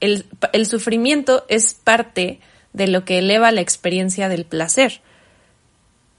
El, 0.00 0.26
el 0.52 0.66
sufrimiento 0.66 1.44
es 1.48 1.74
parte 1.74 2.40
de 2.72 2.86
lo 2.86 3.04
que 3.04 3.18
eleva 3.18 3.50
la 3.50 3.60
experiencia 3.60 4.28
del 4.28 4.44
placer. 4.44 5.00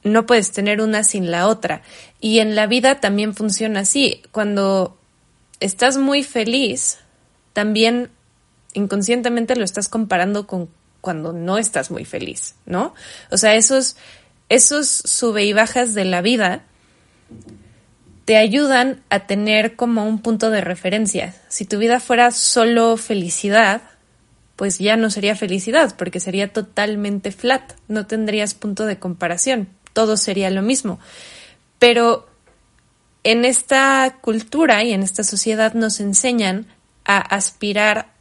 No 0.04 0.26
puedes 0.26 0.52
tener 0.52 0.82
una 0.82 1.04
sin 1.04 1.32
la 1.32 1.48
otra. 1.48 1.82
Y 2.20 2.40
en 2.40 2.56
la 2.56 2.68
vida 2.68 3.00
también 3.00 3.34
funciona 3.34 3.82
así. 3.82 4.22
Cuando 4.32 4.98
estás 5.62 5.98
muy 5.98 6.24
feliz, 6.24 7.00
también 7.54 8.10
inconscientemente 8.74 9.56
lo 9.56 9.64
estás 9.64 9.88
comparando 9.88 10.48
con 10.48 10.70
cuando 11.02 11.34
no 11.34 11.58
estás 11.58 11.92
muy 11.92 12.06
feliz, 12.06 12.56
¿no? 12.66 12.94
O 13.32 13.38
sea, 13.38 13.56
esos, 13.56 13.96
esos 14.50 14.88
sube 14.88 15.46
y 15.46 15.54
bajas 15.54 15.94
de 15.94 16.06
la 16.06 16.22
vida 16.22 16.64
te 18.26 18.38
ayudan 18.38 19.02
a 19.10 19.26
tener 19.26 19.76
como 19.76 20.08
un 20.08 20.22
punto 20.22 20.52
de 20.52 20.62
referencia. 20.62 21.34
Si 21.48 21.66
tu 21.66 21.80
vida 21.80 22.00
fuera 22.00 22.32
solo 22.32 22.96
felicidad, 22.96 23.82
pues 24.56 24.78
ya 24.78 24.98
no 24.98 25.10
sería 25.10 25.36
felicidad, 25.36 25.96
porque 25.98 26.20
sería 26.20 26.52
totalmente 26.54 27.32
flat, 27.32 27.74
no 27.88 28.06
tendrías 28.06 28.54
punto 28.54 28.86
de 28.86 29.00
comparación, 29.00 29.70
todo 29.94 30.18
sería 30.18 30.50
lo 30.50 30.62
mismo. 30.62 31.00
Pero 31.80 32.28
en 33.24 33.46
esta 33.46 34.18
cultura 34.22 34.84
y 34.84 34.92
en 34.92 35.02
esta 35.02 35.24
sociedad 35.24 35.74
nos 35.74 36.00
enseñan 36.00 36.68
a 37.06 37.18
aspirar 37.18 38.14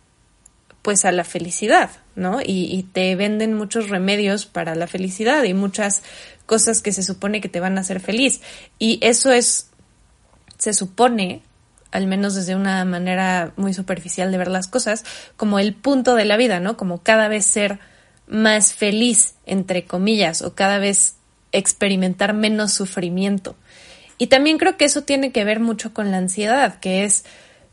pues 0.83 1.05
a 1.05 1.13
la 1.13 1.25
felicidad, 1.25 1.91
¿no? 2.15 2.41
Y, 2.41 2.65
y, 2.73 2.85
te 2.85 3.15
venden 3.17 3.55
muchos 3.55 3.89
remedios 3.89 4.47
para 4.47 4.75
la 4.75 4.87
felicidad 4.87 5.45
y 5.45 5.55
muchas 5.55 6.03
cosas 6.47 6.81
que 6.81 6.93
se 6.93 7.03
supone 7.03 7.41
que 7.41 7.49
te 7.49 7.61
van 7.61 7.79
a 7.79 7.83
hacer 7.83 8.01
feliz. 8.01 8.41
Y 8.79 8.99
eso 9.03 9.31
es, 9.31 9.71
se 10.57 10.73
supone, 10.73 11.43
al 11.91 12.07
menos 12.07 12.35
desde 12.35 12.57
una 12.57 12.85
manera 12.85 13.53
muy 13.57 13.75
superficial 13.75 14.33
de 14.33 14.39
ver 14.39 14.49
las 14.49 14.67
cosas, 14.67 15.05
como 15.37 15.59
el 15.59 15.75
punto 15.75 16.15
de 16.15 16.25
la 16.25 16.37
vida, 16.37 16.59
¿no? 16.59 16.77
Como 16.77 17.03
cada 17.03 17.29
vez 17.29 17.45
ser 17.45 17.81
más 18.27 18.73
feliz, 18.73 19.35
entre 19.47 19.85
comillas, 19.85 20.43
o 20.43 20.55
cada 20.55 20.79
vez 20.79 21.17
experimentar 21.53 22.35
menos 22.35 22.73
sufrimiento. 22.73 23.57
Y 24.19 24.27
también 24.27 24.59
creo 24.59 24.77
que 24.77 24.85
eso 24.85 25.03
tiene 25.03 25.33
que 25.33 25.45
ver 25.45 25.61
mucho 25.61 25.95
con 25.95 26.11
la 26.11 26.19
ansiedad, 26.19 26.81
que 26.81 27.05
es, 27.05 27.25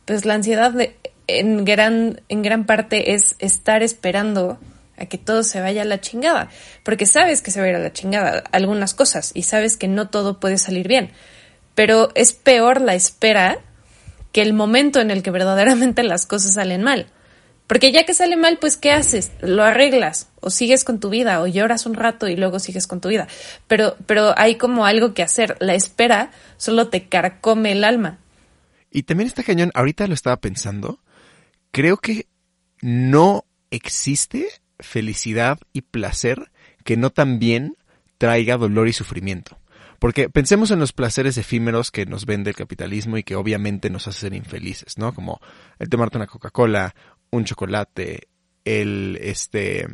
pues 0.05 0.25
la 0.25 0.35
ansiedad 0.35 0.71
de, 0.71 0.95
en, 1.27 1.65
gran, 1.65 2.21
en 2.29 2.41
gran 2.41 2.65
parte 2.65 3.13
es 3.13 3.35
estar 3.39 3.83
esperando 3.83 4.59
a 4.97 5.05
que 5.07 5.17
todo 5.17 5.43
se 5.43 5.59
vaya 5.59 5.81
a 5.81 5.85
la 5.85 5.99
chingada, 5.99 6.49
porque 6.83 7.05
sabes 7.05 7.41
que 7.41 7.51
se 7.51 7.59
va 7.59 7.65
a 7.65 7.69
ir 7.69 7.75
a 7.75 7.79
la 7.79 7.93
chingada 7.93 8.43
algunas 8.51 8.93
cosas 8.93 9.31
y 9.33 9.43
sabes 9.43 9.77
que 9.77 9.87
no 9.87 10.07
todo 10.09 10.39
puede 10.39 10.57
salir 10.57 10.87
bien, 10.87 11.11
pero 11.73 12.09
es 12.15 12.33
peor 12.33 12.81
la 12.81 12.95
espera 12.95 13.59
que 14.31 14.41
el 14.41 14.53
momento 14.53 14.99
en 14.99 15.11
el 15.11 15.23
que 15.23 15.31
verdaderamente 15.31 16.03
las 16.03 16.25
cosas 16.25 16.55
salen 16.55 16.83
mal. 16.83 17.07
Porque 17.67 17.91
ya 17.91 18.05
que 18.05 18.13
sale 18.13 18.37
mal, 18.37 18.59
pues 18.59 18.77
¿qué 18.77 18.91
haces? 18.91 19.31
Lo 19.39 19.63
arreglas 19.63 20.29
o 20.39 20.51
sigues 20.51 20.83
con 20.83 20.99
tu 20.99 21.09
vida 21.09 21.41
o 21.41 21.47
lloras 21.47 21.85
un 21.85 21.95
rato 21.95 22.27
y 22.27 22.35
luego 22.35 22.59
sigues 22.59 22.85
con 22.85 23.01
tu 23.01 23.09
vida. 23.09 23.27
Pero 23.67 23.95
pero 24.05 24.37
hay 24.37 24.55
como 24.55 24.85
algo 24.85 25.13
que 25.13 25.23
hacer. 25.23 25.57
La 25.59 25.73
espera 25.73 26.31
solo 26.57 26.89
te 26.89 27.07
carcome 27.07 27.71
el 27.71 27.83
alma. 27.83 28.19
Y 28.91 29.03
también 29.03 29.27
está 29.27 29.41
cañón, 29.41 29.71
ahorita 29.73 30.07
lo 30.07 30.13
estaba 30.13 30.37
pensando, 30.37 30.99
creo 31.75 31.97
que 31.97 32.29
no 32.81 33.43
existe 33.69 34.47
felicidad 34.79 35.59
y 35.73 35.81
placer 35.81 36.49
que 36.85 36.95
no 36.95 37.09
también 37.09 37.75
traiga 38.17 38.55
dolor 38.55 38.87
y 38.87 38.93
sufrimiento. 38.93 39.59
Porque 39.99 40.29
pensemos 40.29 40.71
en 40.71 40.79
los 40.79 40.93
placeres 40.93 41.37
efímeros 41.37 41.91
que 41.91 42.05
nos 42.05 42.25
vende 42.25 42.51
el 42.51 42.55
capitalismo 42.55 43.17
y 43.17 43.23
que 43.23 43.35
obviamente 43.35 43.89
nos 43.89 44.07
hacen 44.07 44.33
infelices, 44.33 44.97
¿no? 44.97 45.13
Como 45.13 45.41
el 45.77 45.89
tomarte 45.89 46.15
una 46.15 46.27
Coca-Cola, 46.27 46.95
un 47.29 47.43
chocolate, 47.43 48.29
el, 48.63 49.19
este, 49.21 49.85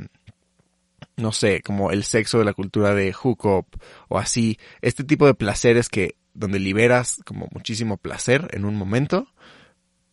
no 1.18 1.32
sé, 1.32 1.64
como 1.64 1.90
el 1.90 2.04
sexo 2.04 2.38
de 2.38 2.46
la 2.46 2.54
cultura 2.54 2.94
de 2.94 3.12
hookup 3.12 3.66
o 4.08 4.20
así. 4.20 4.60
Este 4.82 5.04
tipo 5.04 5.26
de 5.26 5.34
placeres 5.34 5.90
que, 5.90 6.16
donde 6.36 6.60
liberas 6.60 7.22
como 7.26 7.48
muchísimo 7.52 7.98
placer 7.98 8.50
en 8.52 8.66
un 8.66 8.76
momento, 8.76 9.30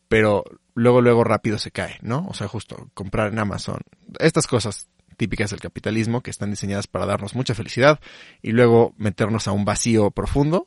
pero 0.08 0.44
luego, 0.74 1.00
luego 1.00 1.24
rápido 1.24 1.58
se 1.58 1.70
cae, 1.70 1.98
¿no? 2.02 2.26
O 2.28 2.34
sea, 2.34 2.48
justo 2.48 2.90
comprar 2.94 3.32
en 3.32 3.38
Amazon. 3.38 3.80
Estas 4.18 4.46
cosas 4.46 4.88
típicas 5.16 5.50
del 5.50 5.60
capitalismo 5.60 6.22
que 6.22 6.30
están 6.30 6.50
diseñadas 6.50 6.86
para 6.86 7.04
darnos 7.04 7.34
mucha 7.34 7.54
felicidad 7.54 8.00
y 8.40 8.52
luego 8.52 8.94
meternos 8.96 9.48
a 9.48 9.52
un 9.52 9.64
vacío 9.64 10.10
profundo, 10.10 10.66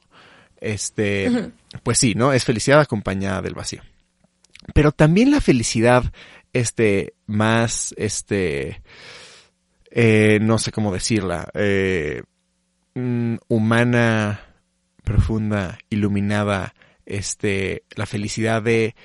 este, 0.60 1.52
pues 1.84 1.98
sí, 1.98 2.14
¿no? 2.14 2.34
Es 2.34 2.46
felicidad 2.46 2.80
acompañada 2.80 3.42
del 3.42 3.56
vacío. 3.56 3.82
Pero 4.76 4.92
también 4.92 5.32
la 5.32 5.42
felicidad, 5.42 6.04
este, 6.54 7.16
más, 7.26 7.96
este, 7.98 8.84
eh, 9.90 10.38
no 10.42 10.60
sé 10.60 10.72
cómo 10.72 10.94
decirla, 10.94 11.50
eh, 11.56 12.22
mm, 12.94 13.38
humana, 13.48 14.42
profunda, 15.04 15.80
iluminada, 15.90 16.76
este, 17.06 17.84
la 17.96 18.06
felicidad 18.06 18.62
de 18.62 18.96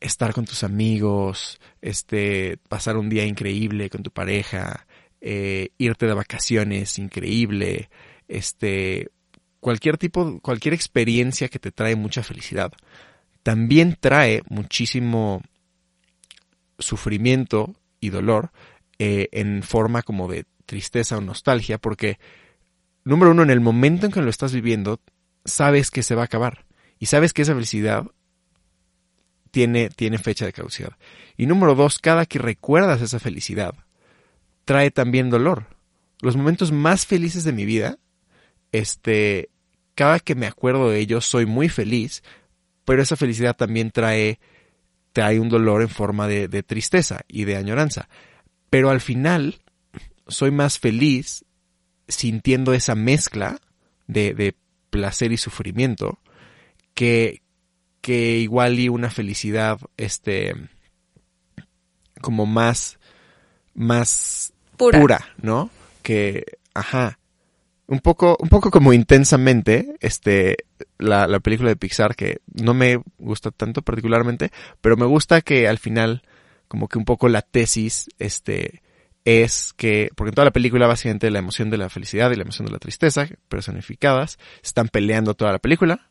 estar 0.00 0.32
con 0.32 0.44
tus 0.44 0.64
amigos, 0.64 1.60
este, 1.82 2.58
pasar 2.68 2.96
un 2.96 3.08
día 3.08 3.24
increíble 3.24 3.90
con 3.90 4.02
tu 4.02 4.10
pareja, 4.10 4.86
eh, 5.20 5.70
irte 5.78 6.06
de 6.06 6.14
vacaciones 6.14 6.98
increíble, 6.98 7.90
este, 8.28 9.10
cualquier 9.60 9.98
tipo, 9.98 10.40
cualquier 10.40 10.74
experiencia 10.74 11.48
que 11.48 11.58
te 11.58 11.72
trae 11.72 11.96
mucha 11.96 12.22
felicidad, 12.22 12.72
también 13.42 13.96
trae 13.98 14.42
muchísimo 14.48 15.42
sufrimiento 16.78 17.74
y 18.00 18.10
dolor 18.10 18.50
eh, 18.98 19.28
en 19.32 19.62
forma 19.62 20.02
como 20.02 20.28
de 20.28 20.44
tristeza 20.66 21.16
o 21.16 21.20
nostalgia, 21.20 21.78
porque, 21.78 22.18
número 23.04 23.32
uno, 23.32 23.42
en 23.42 23.50
el 23.50 23.60
momento 23.60 24.06
en 24.06 24.12
que 24.12 24.22
lo 24.22 24.30
estás 24.30 24.52
viviendo, 24.52 25.00
sabes 25.44 25.90
que 25.90 26.02
se 26.02 26.14
va 26.14 26.22
a 26.22 26.26
acabar 26.26 26.66
y 26.98 27.06
sabes 27.06 27.32
que 27.32 27.42
esa 27.42 27.54
felicidad 27.54 28.06
tiene, 29.58 29.88
tiene 29.90 30.18
fecha 30.18 30.46
de 30.46 30.52
caducidad. 30.52 30.92
Y 31.36 31.46
número 31.46 31.74
dos, 31.74 31.98
cada 31.98 32.26
que 32.26 32.38
recuerdas 32.38 33.02
esa 33.02 33.18
felicidad, 33.18 33.74
trae 34.64 34.92
también 34.92 35.30
dolor. 35.30 35.66
Los 36.20 36.36
momentos 36.36 36.70
más 36.70 37.06
felices 37.06 37.42
de 37.42 37.50
mi 37.50 37.64
vida, 37.64 37.98
este, 38.70 39.50
cada 39.96 40.20
que 40.20 40.36
me 40.36 40.46
acuerdo 40.46 40.90
de 40.90 41.00
ellos 41.00 41.26
soy 41.26 41.44
muy 41.44 41.68
feliz, 41.68 42.22
pero 42.84 43.02
esa 43.02 43.16
felicidad 43.16 43.56
también 43.56 43.90
trae, 43.90 44.38
trae 45.12 45.40
un 45.40 45.48
dolor 45.48 45.82
en 45.82 45.88
forma 45.88 46.28
de, 46.28 46.46
de 46.46 46.62
tristeza 46.62 47.22
y 47.26 47.42
de 47.42 47.56
añoranza. 47.56 48.08
Pero 48.70 48.90
al 48.90 49.00
final, 49.00 49.60
soy 50.28 50.52
más 50.52 50.78
feliz 50.78 51.44
sintiendo 52.06 52.74
esa 52.74 52.94
mezcla 52.94 53.58
de, 54.06 54.34
de 54.34 54.54
placer 54.90 55.32
y 55.32 55.36
sufrimiento 55.36 56.20
que, 56.94 57.42
que 58.08 58.38
igual 58.38 58.78
y 58.78 58.88
una 58.88 59.10
felicidad, 59.10 59.78
este, 59.98 60.54
como 62.22 62.46
más, 62.46 62.98
más 63.74 64.54
pura, 64.78 65.34
¿no? 65.42 65.68
Que, 66.02 66.46
ajá, 66.72 67.18
un 67.86 68.00
poco, 68.00 68.38
un 68.40 68.48
poco 68.48 68.70
como 68.70 68.94
intensamente, 68.94 69.94
este, 70.00 70.56
la, 70.96 71.26
la 71.26 71.40
película 71.40 71.68
de 71.68 71.76
Pixar 71.76 72.16
que 72.16 72.38
no 72.46 72.72
me 72.72 73.02
gusta 73.18 73.50
tanto 73.50 73.82
particularmente, 73.82 74.52
pero 74.80 74.96
me 74.96 75.04
gusta 75.04 75.42
que 75.42 75.68
al 75.68 75.76
final, 75.76 76.22
como 76.66 76.88
que 76.88 76.96
un 76.96 77.04
poco 77.04 77.28
la 77.28 77.42
tesis, 77.42 78.08
este, 78.18 78.80
es 79.26 79.74
que, 79.74 80.08
porque 80.16 80.30
en 80.30 80.34
toda 80.34 80.46
la 80.46 80.52
película 80.52 80.86
básicamente 80.86 81.30
la 81.30 81.40
emoción 81.40 81.68
de 81.68 81.76
la 81.76 81.90
felicidad 81.90 82.30
y 82.30 82.36
la 82.36 82.44
emoción 82.44 82.64
de 82.64 82.72
la 82.72 82.78
tristeza, 82.78 83.28
personificadas, 83.50 84.38
están 84.64 84.88
peleando 84.88 85.34
toda 85.34 85.52
la 85.52 85.58
película, 85.58 86.08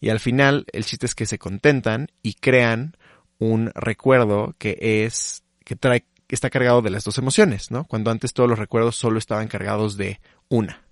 y 0.00 0.10
al 0.10 0.20
final 0.20 0.66
el 0.72 0.84
chiste 0.84 1.06
es 1.06 1.14
que 1.14 1.26
se 1.26 1.38
contentan 1.38 2.08
y 2.22 2.34
crean 2.34 2.96
un 3.38 3.70
recuerdo 3.74 4.54
que 4.58 5.04
es, 5.04 5.42
que 5.64 5.76
trae, 5.76 6.04
que 6.26 6.34
está 6.34 6.50
cargado 6.50 6.82
de 6.82 6.90
las 6.90 7.04
dos 7.04 7.18
emociones, 7.18 7.70
¿no? 7.70 7.84
Cuando 7.84 8.10
antes 8.10 8.32
todos 8.32 8.48
los 8.48 8.58
recuerdos 8.58 8.96
solo 8.96 9.18
estaban 9.18 9.48
cargados 9.48 9.96
de 9.96 10.20
una. 10.48 10.82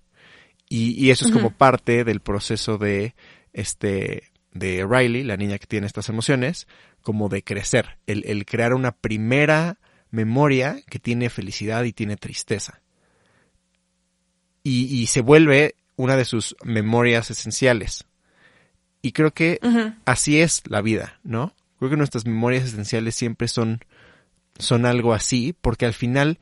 Y, 0.69 1.11
eso 1.11 1.27
es 1.27 1.31
como 1.31 1.51
parte 1.51 2.03
del 2.03 2.19
proceso 2.19 2.79
de, 2.79 3.13
este, 3.51 4.31
de 4.53 4.83
Riley, 4.89 5.23
la 5.23 5.37
niña 5.37 5.59
que 5.59 5.67
tiene 5.67 5.85
estas 5.85 6.09
emociones, 6.09 6.67
como 7.03 7.29
de 7.29 7.43
crecer, 7.43 7.99
el, 8.07 8.23
el 8.25 8.43
crear 8.45 8.73
una 8.73 8.91
primera 8.91 9.77
memoria 10.09 10.81
que 10.89 10.97
tiene 10.97 11.29
felicidad 11.29 11.83
y 11.83 11.93
tiene 11.93 12.17
tristeza. 12.17 12.81
Y, 14.63 14.85
y 14.85 15.07
se 15.07 15.21
vuelve 15.21 15.75
una 15.95 16.17
de 16.17 16.25
sus 16.25 16.55
memorias 16.63 17.29
esenciales. 17.29 18.05
Y 19.05 19.11
creo 19.11 19.33
que 19.33 19.59
así 20.05 20.39
es 20.39 20.63
la 20.65 20.81
vida, 20.81 21.19
¿no? 21.23 21.53
Creo 21.77 21.91
que 21.91 21.97
nuestras 21.97 22.25
memorias 22.25 22.63
esenciales 22.63 23.13
siempre 23.13 23.49
son, 23.49 23.81
son 24.57 24.85
algo 24.85 25.13
así, 25.13 25.53
porque 25.59 25.85
al 25.85 25.93
final, 25.93 26.39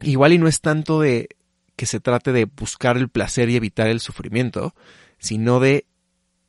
igual 0.00 0.32
y 0.32 0.38
no 0.38 0.46
es 0.46 0.60
tanto 0.60 1.00
de 1.00 1.28
que 1.74 1.86
se 1.86 1.98
trate 1.98 2.30
de 2.30 2.44
buscar 2.44 2.96
el 2.96 3.08
placer 3.08 3.50
y 3.50 3.56
evitar 3.56 3.88
el 3.88 3.98
sufrimiento, 3.98 4.72
sino 5.18 5.58
de 5.58 5.84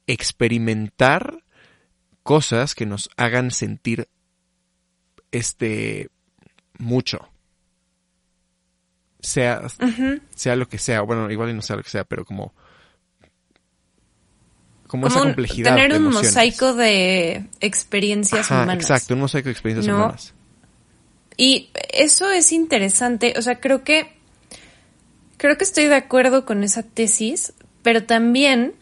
experimentar 0.06 1.44
cosas 2.22 2.76
que 2.76 2.86
nos 2.86 3.10
hagan 3.18 3.50
sentir 3.50 4.10
este 5.32 6.12
mucho. 6.78 7.28
Sea, 9.22 9.64
sea 10.36 10.56
lo 10.56 10.70
que 10.70 10.78
sea, 10.78 11.02
bueno, 11.02 11.32
igual 11.32 11.50
y 11.50 11.54
no 11.56 11.64
sea 11.64 11.78
lo 11.78 11.84
que 11.84 11.90
sea, 11.90 12.04
pero 12.04 12.26
como 12.26 12.54
como, 14.90 15.06
esa 15.06 15.20
complejidad. 15.20 15.76
Tener 15.76 15.94
un 15.94 16.12
mosaico 16.12 16.74
de 16.74 17.46
experiencias 17.60 18.50
humanas. 18.50 18.78
Exacto, 18.78 19.14
un 19.14 19.20
mosaico 19.20 19.46
de 19.46 19.52
experiencias 19.52 19.96
humanas. 19.96 20.34
Y 21.38 21.70
eso 21.94 22.32
es 22.32 22.52
interesante, 22.52 23.36
o 23.38 23.42
sea, 23.44 23.60
creo 23.60 23.84
que 23.84 24.18
creo 25.38 25.58
que 25.60 25.64
estoy 25.64 25.86
de 25.86 25.96
acuerdo 25.96 26.44
con 26.44 26.64
esa 26.64 26.82
tesis, 26.82 27.54
pero 27.84 28.04
también 28.04 28.74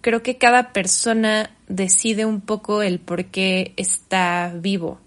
creo 0.00 0.20
que 0.24 0.36
cada 0.36 0.72
persona 0.72 1.56
decide 1.68 2.24
un 2.24 2.40
poco 2.40 2.82
el 2.82 2.98
por 2.98 3.26
qué 3.26 3.74
está 3.76 4.52
vivo 4.56 5.00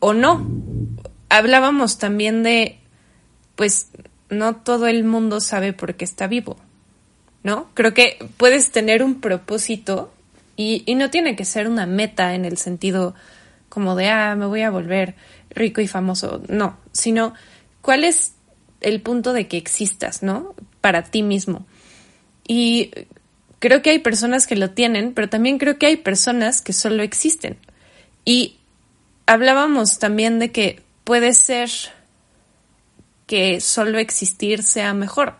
o 0.00 0.12
no. 0.12 0.46
Hablábamos 1.30 1.96
también 1.96 2.42
de, 2.42 2.78
pues, 3.54 3.88
no 4.28 4.56
todo 4.56 4.86
el 4.86 5.02
mundo 5.04 5.40
sabe 5.40 5.72
por 5.72 5.94
qué 5.94 6.04
está 6.04 6.26
vivo. 6.26 6.58
¿No? 7.46 7.70
Creo 7.74 7.94
que 7.94 8.18
puedes 8.38 8.72
tener 8.72 9.04
un 9.04 9.20
propósito 9.20 10.12
y, 10.56 10.82
no 10.96 11.10
tiene 11.10 11.36
que 11.36 11.44
ser 11.44 11.68
una 11.68 11.86
meta 11.86 12.34
en 12.34 12.44
el 12.44 12.58
sentido 12.58 13.14
como 13.68 13.94
de, 13.94 14.08
ah, 14.08 14.34
me 14.34 14.46
voy 14.46 14.62
a 14.62 14.70
volver 14.70 15.14
rico 15.50 15.80
y 15.80 15.86
famoso, 15.86 16.42
no, 16.48 16.76
sino 16.90 17.34
cuál 17.82 18.02
es 18.02 18.32
el 18.80 19.00
punto 19.00 19.32
de 19.32 19.46
que 19.46 19.58
existas, 19.58 20.24
¿no? 20.24 20.56
Para 20.80 21.04
ti 21.04 21.22
mismo. 21.22 21.64
Y 22.48 22.90
creo 23.60 23.80
que 23.80 23.90
hay 23.90 24.00
personas 24.00 24.48
que 24.48 24.56
lo 24.56 24.70
tienen, 24.70 25.14
pero 25.14 25.28
también 25.28 25.58
creo 25.58 25.78
que 25.78 25.86
hay 25.86 25.96
personas 25.98 26.62
que 26.62 26.72
solo 26.72 27.04
existen. 27.04 27.58
Y 28.24 28.56
hablábamos 29.24 30.00
también 30.00 30.40
de 30.40 30.50
que 30.50 30.82
puede 31.04 31.32
ser 31.32 31.70
que 33.28 33.60
solo 33.60 34.00
existir 34.00 34.64
sea 34.64 34.94
mejor. 34.94 35.36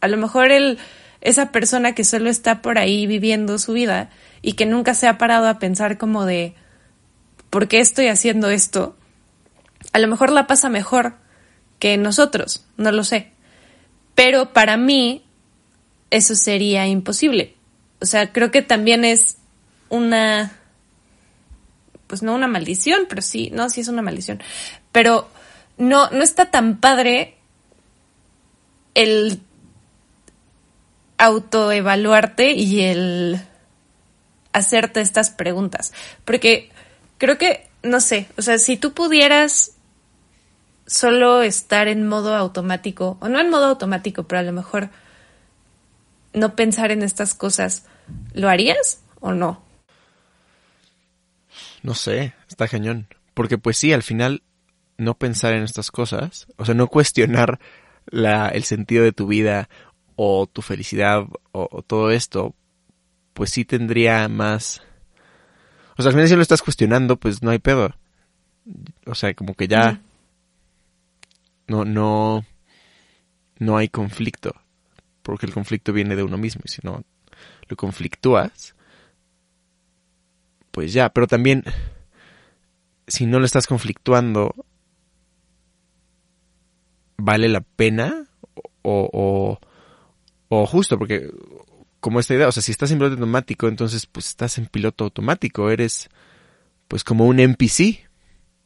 A 0.00 0.08
lo 0.08 0.16
mejor 0.16 0.50
el 0.50 0.78
esa 1.22 1.52
persona 1.52 1.94
que 1.94 2.04
solo 2.04 2.28
está 2.28 2.60
por 2.60 2.78
ahí 2.78 3.06
viviendo 3.06 3.58
su 3.58 3.72
vida 3.72 4.10
y 4.42 4.54
que 4.54 4.66
nunca 4.66 4.92
se 4.94 5.06
ha 5.06 5.18
parado 5.18 5.48
a 5.48 5.58
pensar 5.58 5.96
como 5.96 6.26
de 6.26 6.54
¿por 7.48 7.68
qué 7.68 7.80
estoy 7.80 8.08
haciendo 8.08 8.50
esto? 8.50 8.96
A 9.92 10.00
lo 10.00 10.08
mejor 10.08 10.32
la 10.32 10.46
pasa 10.46 10.68
mejor 10.68 11.14
que 11.78 11.96
nosotros, 11.96 12.66
no 12.76 12.90
lo 12.90 13.04
sé. 13.04 13.32
Pero 14.14 14.52
para 14.52 14.76
mí 14.76 15.24
eso 16.10 16.34
sería 16.34 16.86
imposible. 16.88 17.54
O 18.00 18.06
sea, 18.06 18.32
creo 18.32 18.50
que 18.50 18.62
también 18.62 19.04
es 19.04 19.38
una 19.88 20.58
pues 22.08 22.22
no 22.22 22.34
una 22.34 22.46
maldición, 22.48 23.06
pero 23.08 23.22
sí, 23.22 23.50
no, 23.54 23.70
sí 23.70 23.80
es 23.80 23.88
una 23.88 24.02
maldición. 24.02 24.42
Pero 24.90 25.30
no 25.78 26.10
no 26.10 26.22
está 26.22 26.50
tan 26.50 26.80
padre 26.80 27.36
el 28.94 29.40
autoevaluarte 31.22 32.50
y 32.50 32.82
el 32.82 33.40
hacerte 34.52 35.00
estas 35.00 35.30
preguntas. 35.30 35.92
Porque 36.24 36.70
creo 37.18 37.38
que, 37.38 37.68
no 37.84 38.00
sé, 38.00 38.28
o 38.36 38.42
sea, 38.42 38.58
si 38.58 38.76
tú 38.76 38.92
pudieras 38.92 39.76
solo 40.84 41.42
estar 41.42 41.86
en 41.86 42.08
modo 42.08 42.34
automático, 42.34 43.18
o 43.20 43.28
no 43.28 43.38
en 43.38 43.50
modo 43.50 43.66
automático, 43.66 44.24
pero 44.24 44.40
a 44.40 44.42
lo 44.42 44.52
mejor 44.52 44.90
no 46.32 46.56
pensar 46.56 46.90
en 46.90 47.02
estas 47.02 47.34
cosas, 47.34 47.84
¿lo 48.34 48.48
harías 48.48 49.04
o 49.20 49.32
no? 49.32 49.62
No 51.84 51.94
sé, 51.94 52.34
está 52.48 52.66
cañón. 52.66 53.06
Porque 53.32 53.58
pues 53.58 53.78
sí, 53.78 53.92
al 53.92 54.02
final 54.02 54.42
no 54.98 55.14
pensar 55.14 55.54
en 55.54 55.62
estas 55.62 55.92
cosas, 55.92 56.48
o 56.56 56.64
sea, 56.64 56.74
no 56.74 56.88
cuestionar 56.88 57.60
la, 58.06 58.48
el 58.48 58.64
sentido 58.64 59.04
de 59.04 59.12
tu 59.12 59.28
vida 59.28 59.68
o 60.16 60.46
tu 60.46 60.62
felicidad 60.62 61.26
o, 61.52 61.82
todo 61.82 62.10
esto, 62.10 62.54
pues 63.34 63.50
sí 63.50 63.64
tendría 63.64 64.28
más... 64.28 64.82
O 65.96 66.02
sea, 66.02 66.10
al 66.10 66.14
final 66.14 66.28
si 66.28 66.36
lo 66.36 66.42
estás 66.42 66.62
cuestionando, 66.62 67.16
pues 67.16 67.42
no 67.42 67.50
hay 67.50 67.58
pedo. 67.58 67.94
O 69.06 69.14
sea, 69.14 69.34
como 69.34 69.54
que 69.54 69.68
ya... 69.68 70.00
No, 71.66 71.84
no... 71.84 72.44
No 73.58 73.76
hay 73.76 73.88
conflicto. 73.88 74.54
Porque 75.22 75.46
el 75.46 75.52
conflicto 75.52 75.92
viene 75.92 76.16
de 76.16 76.22
uno 76.22 76.38
mismo. 76.38 76.62
Y 76.64 76.68
si 76.68 76.80
no 76.82 77.04
lo 77.68 77.76
conflictúas, 77.76 78.74
pues 80.70 80.92
ya. 80.92 81.10
Pero 81.10 81.26
también, 81.26 81.62
si 83.06 83.26
no 83.26 83.38
lo 83.38 83.44
estás 83.44 83.66
conflictuando, 83.66 84.54
¿vale 87.16 87.48
la 87.48 87.60
pena? 87.60 88.26
o, 88.82 89.08
o 89.12 89.60
justo, 90.66 90.98
porque 90.98 91.30
como 92.00 92.20
esta 92.20 92.34
idea, 92.34 92.48
o 92.48 92.52
sea, 92.52 92.62
si 92.62 92.72
estás 92.72 92.90
en 92.90 92.98
piloto 92.98 93.14
automático, 93.14 93.68
entonces 93.68 94.06
pues 94.06 94.28
estás 94.28 94.58
en 94.58 94.66
piloto 94.66 95.04
automático, 95.04 95.70
eres 95.70 96.10
pues 96.88 97.04
como 97.04 97.26
un 97.26 97.40
NPC, 97.40 98.08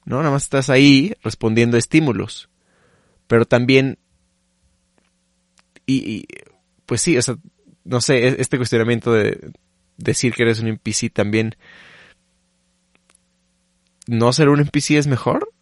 ¿no? 0.05 0.19
Nada 0.19 0.31
más 0.31 0.45
estás 0.45 0.71
ahí 0.71 1.15
respondiendo 1.23 1.77
a 1.77 1.79
estímulos. 1.79 2.49
Pero 3.27 3.45
también, 3.45 3.99
y, 5.87 6.27
pues 6.87 7.03
sí, 7.03 7.17
o 7.19 7.23
sea, 7.23 7.37
no 7.85 8.01
sé, 8.01 8.27
e-, 8.27 8.37
este 8.41 8.57
cuestionamiento 8.57 9.13
de 9.13 9.53
decir 9.97 10.35
que 10.35 10.43
eres 10.43 10.61
un 10.61 10.69
NPC 10.69 11.13
también, 11.13 11.57
¿no 14.07 14.33
ser 14.33 14.49
un 14.49 14.61
NPC 14.61 14.93
es 14.93 15.07
mejor? 15.07 15.53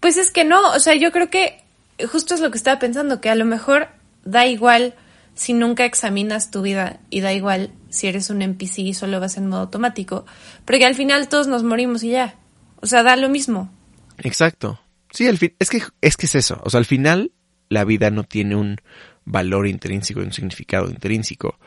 Pues 0.00 0.16
es 0.16 0.30
que 0.30 0.44
no, 0.44 0.72
o 0.72 0.78
sea, 0.78 0.94
yo 0.94 1.12
creo 1.12 1.28
que 1.28 1.62
justo 2.10 2.34
es 2.34 2.40
lo 2.40 2.50
que 2.50 2.58
estaba 2.58 2.78
pensando, 2.78 3.20
que 3.20 3.30
a 3.30 3.34
lo 3.34 3.44
mejor 3.44 3.88
da 4.24 4.46
igual 4.46 4.94
si 5.34 5.52
nunca 5.52 5.84
examinas 5.84 6.50
tu 6.50 6.62
vida 6.62 7.00
y 7.08 7.20
da 7.20 7.32
igual 7.32 7.72
si 7.88 8.06
eres 8.06 8.30
un 8.30 8.42
NPC 8.42 8.78
y 8.80 8.94
solo 8.94 9.20
vas 9.20 9.36
en 9.36 9.46
modo 9.46 9.62
automático, 9.62 10.26
porque 10.64 10.84
al 10.84 10.94
final 10.94 11.28
todos 11.28 11.46
nos 11.46 11.62
morimos 11.62 12.02
y 12.02 12.10
ya. 12.10 12.36
O 12.82 12.86
sea, 12.86 13.02
da 13.02 13.16
lo 13.16 13.28
mismo. 13.28 13.70
Exacto. 14.18 14.80
Sí, 15.10 15.26
al 15.26 15.38
fin, 15.38 15.54
es 15.58 15.70
que 15.70 15.82
es 16.00 16.16
que 16.16 16.26
es 16.26 16.34
eso. 16.34 16.60
O 16.64 16.70
sea, 16.70 16.78
al 16.78 16.84
final 16.84 17.32
la 17.68 17.84
vida 17.84 18.10
no 18.10 18.24
tiene 18.24 18.56
un 18.56 18.76
valor 19.24 19.66
intrínseco, 19.66 20.20
un 20.20 20.32
significado 20.32 20.88
intrínseco 20.88 21.58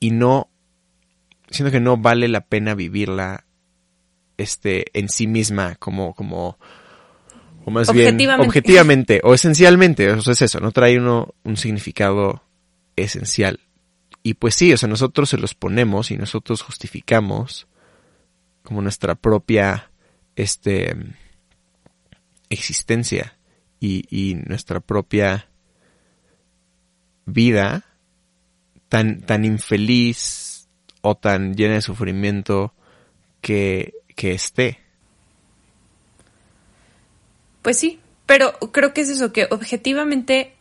y 0.00 0.10
no 0.10 0.50
siento 1.50 1.70
que 1.70 1.80
no 1.80 1.96
vale 1.96 2.28
la 2.28 2.42
pena 2.42 2.74
vivirla 2.74 3.46
este 4.36 4.86
en 4.98 5.08
sí 5.08 5.26
misma 5.26 5.76
como 5.76 6.14
como 6.14 6.58
o 7.64 7.70
más 7.70 7.92
bien, 7.92 8.18
objetivamente 8.38 9.20
o 9.24 9.34
esencialmente, 9.34 10.10
o 10.10 10.20
sea, 10.20 10.32
es 10.32 10.42
eso, 10.42 10.60
no 10.60 10.72
trae 10.72 10.98
uno 10.98 11.34
un 11.44 11.56
significado 11.56 12.42
esencial. 12.96 13.60
Y 14.22 14.34
pues 14.34 14.54
sí, 14.54 14.72
o 14.72 14.76
sea, 14.78 14.88
nosotros 14.88 15.28
se 15.28 15.38
los 15.38 15.54
ponemos 15.54 16.10
y 16.10 16.16
nosotros 16.16 16.62
justificamos 16.62 17.66
como 18.62 18.80
nuestra 18.80 19.14
propia, 19.14 19.90
este, 20.36 20.96
existencia 22.48 23.36
y, 23.80 24.04
y 24.10 24.36
nuestra 24.36 24.80
propia 24.80 25.48
vida 27.26 27.84
tan, 28.88 29.20
tan 29.20 29.44
infeliz 29.44 30.68
o 31.00 31.16
tan 31.16 31.54
llena 31.54 31.74
de 31.74 31.82
sufrimiento 31.82 32.74
que, 33.40 33.92
que 34.16 34.32
esté. 34.32 34.83
Pues 37.64 37.78
sí, 37.78 37.98
pero 38.26 38.52
creo 38.72 38.92
que 38.92 39.00
es 39.00 39.08
eso, 39.08 39.32
que 39.32 39.48
objetivamente 39.50 40.52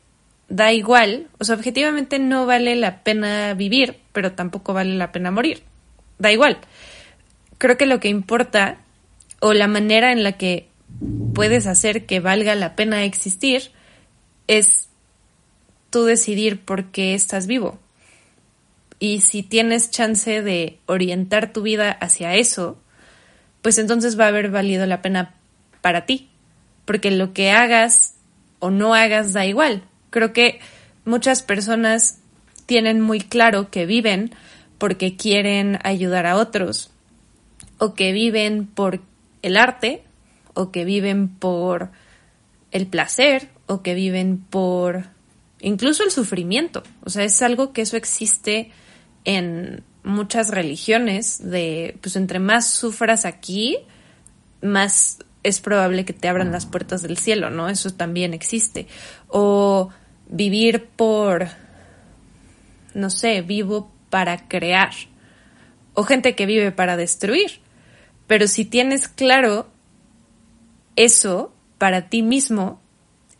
da 0.47 0.71
igual, 0.71 1.27
o 1.37 1.43
sea, 1.43 1.55
objetivamente 1.55 2.17
no 2.17 2.45
vale 2.45 2.77
la 2.77 3.03
pena 3.03 3.53
vivir, 3.55 3.99
pero 4.13 4.31
tampoco 4.31 4.73
vale 4.73 4.95
la 4.95 5.11
pena 5.11 5.29
morir. 5.29 5.63
Da 6.17 6.31
igual. 6.31 6.59
Creo 7.57 7.77
que 7.77 7.87
lo 7.87 7.99
que 7.99 8.07
importa, 8.07 8.77
o 9.41 9.51
la 9.51 9.67
manera 9.67 10.13
en 10.13 10.23
la 10.23 10.37
que 10.37 10.69
puedes 11.35 11.67
hacer 11.67 12.05
que 12.05 12.21
valga 12.21 12.55
la 12.55 12.77
pena 12.77 13.03
existir, 13.03 13.71
es 14.47 14.87
tú 15.89 16.05
decidir 16.05 16.61
por 16.61 16.85
qué 16.85 17.15
estás 17.15 17.47
vivo. 17.47 17.79
Y 18.99 19.19
si 19.19 19.43
tienes 19.43 19.91
chance 19.91 20.41
de 20.41 20.79
orientar 20.85 21.51
tu 21.51 21.63
vida 21.63 21.91
hacia 21.91 22.35
eso, 22.35 22.77
pues 23.61 23.77
entonces 23.77 24.17
va 24.17 24.23
a 24.23 24.29
haber 24.29 24.51
valido 24.51 24.85
la 24.85 25.01
pena 25.01 25.35
para 25.81 26.05
ti. 26.05 26.29
Porque 26.85 27.11
lo 27.11 27.33
que 27.33 27.51
hagas 27.51 28.15
o 28.59 28.71
no 28.71 28.93
hagas 28.93 29.33
da 29.33 29.45
igual. 29.45 29.83
Creo 30.09 30.33
que 30.33 30.59
muchas 31.05 31.41
personas 31.41 32.19
tienen 32.65 33.01
muy 33.01 33.19
claro 33.19 33.69
que 33.69 33.85
viven 33.85 34.33
porque 34.77 35.15
quieren 35.15 35.79
ayudar 35.83 36.25
a 36.25 36.35
otros, 36.35 36.91
o 37.77 37.93
que 37.93 38.11
viven 38.11 38.67
por 38.67 39.01
el 39.41 39.57
arte, 39.57 40.03
o 40.53 40.71
que 40.71 40.85
viven 40.85 41.29
por 41.29 41.91
el 42.71 42.87
placer, 42.87 43.49
o 43.65 43.81
que 43.81 43.93
viven 43.93 44.37
por 44.37 45.05
incluso 45.61 46.03
el 46.03 46.11
sufrimiento. 46.11 46.83
O 47.03 47.09
sea, 47.09 47.23
es 47.23 47.41
algo 47.41 47.73
que 47.73 47.81
eso 47.81 47.97
existe 47.97 48.71
en 49.25 49.83
muchas 50.03 50.49
religiones 50.49 51.49
de, 51.49 51.97
pues 52.01 52.15
entre 52.15 52.39
más 52.39 52.69
sufras 52.69 53.25
aquí, 53.25 53.77
más 54.61 55.19
es 55.43 55.59
probable 55.59 56.05
que 56.05 56.13
te 56.13 56.27
abran 56.27 56.51
las 56.51 56.65
puertas 56.65 57.01
del 57.01 57.17
cielo, 57.17 57.49
¿no? 57.49 57.69
Eso 57.69 57.91
también 57.91 58.33
existe. 58.33 58.87
O 59.27 59.89
vivir 60.27 60.87
por, 60.95 61.47
no 62.93 63.09
sé, 63.09 63.41
vivo 63.41 63.91
para 64.09 64.47
crear. 64.47 64.91
O 65.93 66.03
gente 66.03 66.35
que 66.35 66.45
vive 66.45 66.71
para 66.71 66.97
destruir. 66.97 67.59
Pero 68.27 68.47
si 68.47 68.65
tienes 68.65 69.07
claro 69.07 69.67
eso 70.95 71.53
para 71.77 72.09
ti 72.09 72.23
mismo, 72.23 72.81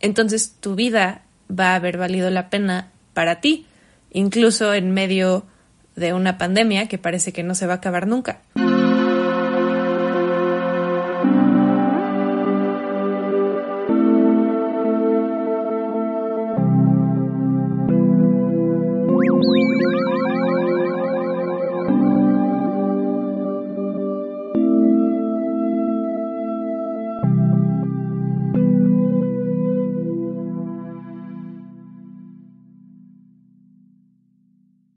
entonces 0.00 0.56
tu 0.60 0.74
vida 0.74 1.22
va 1.50 1.72
a 1.72 1.76
haber 1.76 1.96
valido 1.96 2.30
la 2.30 2.50
pena 2.50 2.90
para 3.14 3.40
ti, 3.40 3.66
incluso 4.10 4.74
en 4.74 4.90
medio 4.90 5.46
de 5.96 6.12
una 6.12 6.36
pandemia 6.36 6.88
que 6.88 6.98
parece 6.98 7.32
que 7.32 7.42
no 7.42 7.54
se 7.54 7.66
va 7.66 7.74
a 7.74 7.76
acabar 7.76 8.06
nunca. 8.06 8.42